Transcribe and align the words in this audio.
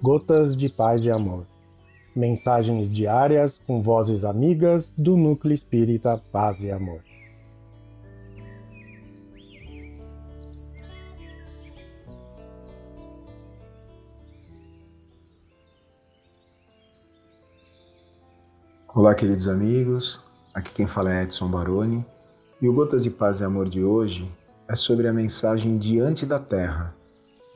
Gotas 0.00 0.56
de 0.56 0.68
Paz 0.68 1.04
e 1.04 1.10
Amor. 1.10 1.44
Mensagens 2.14 2.88
diárias 2.88 3.58
com 3.66 3.82
vozes 3.82 4.24
amigas 4.24 4.92
do 4.96 5.16
Núcleo 5.16 5.52
Espírita 5.52 6.22
Paz 6.30 6.62
e 6.62 6.70
Amor. 6.70 7.00
Olá, 18.94 19.16
queridos 19.16 19.48
amigos. 19.48 20.22
Aqui 20.54 20.72
quem 20.74 20.86
fala 20.86 21.12
é 21.12 21.24
Edson 21.24 21.48
Baroni. 21.48 22.06
E 22.62 22.68
o 22.68 22.72
Gotas 22.72 23.02
de 23.02 23.10
Paz 23.10 23.40
e 23.40 23.44
Amor 23.44 23.68
de 23.68 23.82
hoje 23.82 24.30
é 24.68 24.76
sobre 24.76 25.08
a 25.08 25.12
mensagem 25.12 25.76
Diante 25.76 26.24
da 26.24 26.38
Terra, 26.38 26.94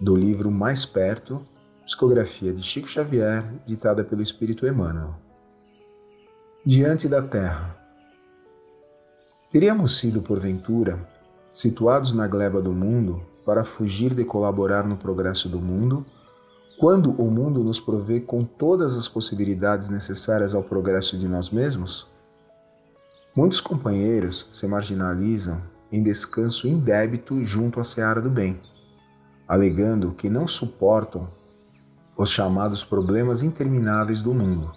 do 0.00 0.16
livro 0.16 0.50
Mais 0.50 0.84
Perto, 0.84 1.46
psicografia 1.84 2.52
de 2.52 2.62
Chico 2.62 2.88
Xavier, 2.88 3.44
ditada 3.66 4.04
pelo 4.04 4.22
Espírito 4.22 4.66
Emmanuel. 4.66 5.14
Diante 6.64 7.08
da 7.08 7.22
Terra. 7.22 7.76
Teríamos 9.50 9.98
sido, 9.98 10.22
porventura, 10.22 10.98
situados 11.50 12.12
na 12.12 12.26
gleba 12.26 12.62
do 12.62 12.72
mundo 12.72 13.20
para 13.44 13.64
fugir 13.64 14.14
de 14.14 14.24
colaborar 14.24 14.86
no 14.86 14.96
progresso 14.96 15.48
do 15.48 15.60
mundo, 15.60 16.06
quando 16.78 17.10
o 17.20 17.30
mundo 17.30 17.62
nos 17.62 17.78
provê 17.78 18.20
com 18.20 18.44
todas 18.44 18.96
as 18.96 19.08
possibilidades 19.08 19.88
necessárias 19.88 20.54
ao 20.54 20.62
progresso 20.62 21.18
de 21.18 21.28
nós 21.28 21.50
mesmos? 21.50 22.08
Muitos 23.36 23.60
companheiros 23.60 24.48
se 24.52 24.66
marginalizam 24.66 25.60
em 25.90 26.02
descanso 26.02 26.68
indébito 26.68 27.44
junto 27.44 27.80
à 27.80 27.84
seara 27.84 28.20
do 28.20 28.30
bem, 28.30 28.60
alegando 29.46 30.12
que 30.12 30.30
não 30.30 30.46
suportam 30.46 31.28
os 32.16 32.30
chamados 32.30 32.84
problemas 32.84 33.42
intermináveis 33.42 34.22
do 34.22 34.34
mundo. 34.34 34.72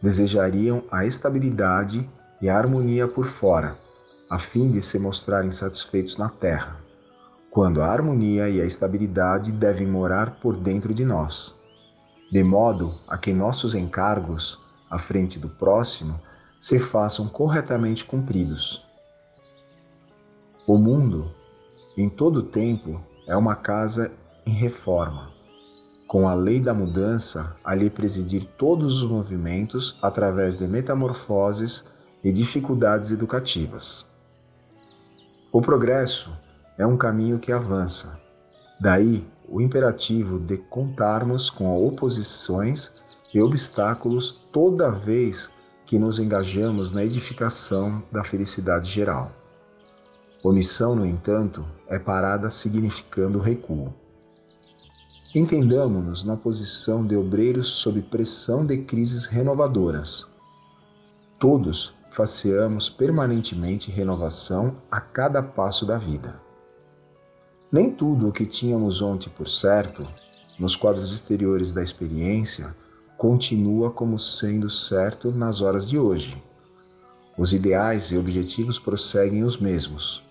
Desejariam 0.00 0.82
a 0.90 1.04
estabilidade 1.04 2.08
e 2.40 2.48
a 2.48 2.56
harmonia 2.56 3.06
por 3.06 3.26
fora, 3.26 3.76
a 4.30 4.38
fim 4.38 4.70
de 4.70 4.80
se 4.80 4.98
mostrarem 4.98 5.50
satisfeitos 5.50 6.16
na 6.16 6.28
terra, 6.28 6.76
quando 7.50 7.82
a 7.82 7.86
harmonia 7.86 8.48
e 8.48 8.60
a 8.60 8.64
estabilidade 8.64 9.52
devem 9.52 9.86
morar 9.86 10.38
por 10.40 10.56
dentro 10.56 10.94
de 10.94 11.04
nós, 11.04 11.54
de 12.30 12.42
modo 12.42 12.94
a 13.06 13.18
que 13.18 13.32
nossos 13.32 13.74
encargos, 13.74 14.58
à 14.90 14.98
frente 14.98 15.38
do 15.38 15.48
próximo, 15.48 16.20
se 16.60 16.78
façam 16.78 17.28
corretamente 17.28 18.04
cumpridos 18.04 18.84
o 20.64 20.78
mundo, 20.78 21.28
em 21.96 22.08
todo 22.08 22.40
tempo, 22.40 23.00
é 23.26 23.36
uma 23.36 23.56
casa 23.56 24.12
em 24.46 24.52
reforma, 24.52 25.28
com 26.12 26.28
a 26.28 26.34
lei 26.34 26.60
da 26.60 26.74
mudança 26.74 27.56
a 27.64 27.74
lhe 27.74 27.88
presidir 27.88 28.44
todos 28.58 29.02
os 29.02 29.08
movimentos 29.08 29.96
através 30.02 30.58
de 30.58 30.68
metamorfoses 30.68 31.86
e 32.22 32.30
dificuldades 32.30 33.10
educativas. 33.10 34.04
O 35.50 35.62
progresso 35.62 36.30
é 36.76 36.86
um 36.86 36.98
caminho 36.98 37.38
que 37.38 37.50
avança, 37.50 38.18
daí 38.78 39.26
o 39.48 39.58
imperativo 39.58 40.38
de 40.38 40.58
contarmos 40.58 41.48
com 41.48 41.74
oposições 41.82 42.92
e 43.32 43.40
obstáculos 43.40 44.32
toda 44.52 44.90
vez 44.90 45.50
que 45.86 45.98
nos 45.98 46.18
engajamos 46.18 46.90
na 46.90 47.02
edificação 47.02 48.02
da 48.12 48.22
felicidade 48.22 48.90
geral. 48.90 49.32
Omissão, 50.44 50.94
no 50.94 51.06
entanto, 51.06 51.66
é 51.88 51.98
parada 51.98 52.50
significando 52.50 53.38
recuo. 53.38 54.01
Entendamos-nos 55.34 56.24
na 56.24 56.36
posição 56.36 57.06
de 57.06 57.16
obreiros 57.16 57.66
sob 57.66 58.02
pressão 58.02 58.66
de 58.66 58.76
crises 58.76 59.24
renovadoras. 59.24 60.26
Todos 61.38 61.94
faceamos 62.10 62.90
permanentemente 62.90 63.90
renovação 63.90 64.76
a 64.90 65.00
cada 65.00 65.42
passo 65.42 65.86
da 65.86 65.96
vida. 65.96 66.38
Nem 67.72 67.90
tudo 67.90 68.28
o 68.28 68.32
que 68.32 68.44
tínhamos 68.44 69.00
ontem 69.00 69.30
por 69.30 69.48
certo, 69.48 70.06
nos 70.60 70.76
quadros 70.76 71.14
exteriores 71.14 71.72
da 71.72 71.82
experiência, 71.82 72.76
continua 73.16 73.90
como 73.90 74.18
sendo 74.18 74.68
certo 74.68 75.30
nas 75.30 75.62
horas 75.62 75.88
de 75.88 75.98
hoje. 75.98 76.42
Os 77.38 77.54
ideais 77.54 78.10
e 78.10 78.18
objetivos 78.18 78.78
prosseguem 78.78 79.44
os 79.44 79.56
mesmos 79.56 80.22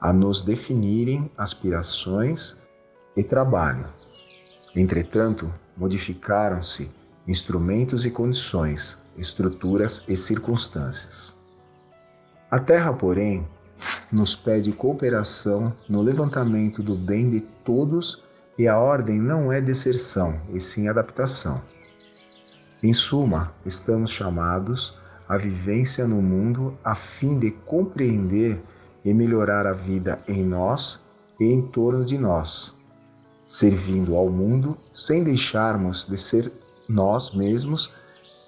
a 0.00 0.14
nos 0.14 0.40
definirem 0.40 1.30
aspirações 1.36 2.56
e 3.14 3.22
trabalho. 3.22 3.99
Entretanto, 4.74 5.52
modificaram-se 5.76 6.90
instrumentos 7.26 8.04
e 8.04 8.10
condições, 8.10 8.98
estruturas 9.16 10.04
e 10.08 10.16
circunstâncias. 10.16 11.34
A 12.50 12.58
Terra, 12.58 12.92
porém, 12.92 13.46
nos 14.10 14.34
pede 14.36 14.72
cooperação 14.72 15.72
no 15.88 16.02
levantamento 16.02 16.82
do 16.82 16.96
bem 16.96 17.30
de 17.30 17.40
todos 17.40 18.22
e 18.58 18.68
a 18.68 18.78
ordem 18.78 19.18
não 19.18 19.52
é 19.52 19.60
deserção, 19.60 20.40
e 20.52 20.60
sim 20.60 20.88
adaptação. 20.88 21.62
Em 22.82 22.92
suma, 22.92 23.54
estamos 23.64 24.10
chamados 24.10 24.98
à 25.28 25.36
vivência 25.36 26.06
no 26.06 26.20
mundo 26.20 26.76
a 26.82 26.94
fim 26.94 27.38
de 27.38 27.50
compreender 27.50 28.60
e 29.04 29.14
melhorar 29.14 29.66
a 29.66 29.72
vida 29.72 30.18
em 30.26 30.44
nós 30.44 31.00
e 31.38 31.44
em 31.44 31.62
torno 31.62 32.04
de 32.04 32.18
nós, 32.18 32.74
servindo 33.50 34.14
ao 34.14 34.30
mundo 34.30 34.78
sem 34.94 35.24
deixarmos 35.24 36.04
de 36.04 36.16
ser 36.16 36.52
nós 36.88 37.32
mesmos 37.32 37.90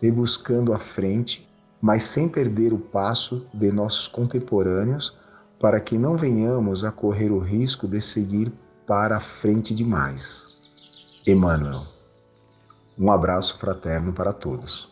e 0.01 0.13
buscando 0.13 0.73
a 0.73 0.79
frente, 0.79 1.51
mas 1.81 2.05
sem 2.05 2.29
perder 2.29 2.73
o 2.73 2.79
passo 2.79 3.45
de 3.53 3.73
nossos 3.73 4.07
contemporâneos, 4.07 5.19
para 5.59 5.81
que 5.81 5.99
não 5.99 6.17
venhamos 6.17 6.85
a 6.85 6.93
correr 6.93 7.33
o 7.33 7.41
risco 7.41 7.89
de 7.89 8.01
seguir 8.01 8.53
para 8.87 9.17
a 9.17 9.21
frente 9.21 9.75
demais. 9.75 10.47
Emmanuel. 11.27 11.83
Um 12.97 13.11
abraço 13.11 13.59
fraterno 13.59 14.13
para 14.13 14.33
todos. 14.33 14.92